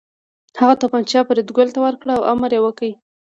[0.59, 2.89] هغه توپانچه فریدګل ته ورکړه او امر یې وکړ